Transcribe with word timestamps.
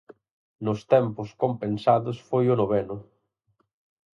Nos 0.65 0.79
tempos 0.93 1.29
compensados 1.43 2.17
foi 2.29 2.45
o 2.53 2.57
noveno. 2.61 2.97